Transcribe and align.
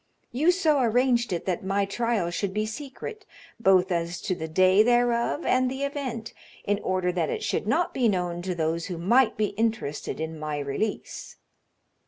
You 0.31 0.49
so 0.49 0.79
arranged 0.81 1.31
it 1.31 1.45
that 1.45 1.63
my 1.63 1.85
trial 1.85 2.31
should 2.31 2.55
be 2.55 2.65
secret, 2.65 3.23
both 3.59 3.91
as 3.91 4.19
to 4.21 4.33
the 4.33 4.47
day 4.47 4.81
thereof 4.81 5.45
and 5.45 5.69
the 5.69 5.83
event, 5.83 6.33
in 6.63 6.79
order 6.79 7.11
that 7.11 7.29
it 7.29 7.43
should 7.43 7.67
not 7.67 7.93
be 7.93 8.09
known 8.09 8.41
to 8.41 8.55
those 8.55 8.87
who 8.87 8.97
might 8.97 9.37
be 9.37 9.49
interested 9.49 10.19
in 10.19 10.39
my 10.39 10.57
release. 10.57 11.35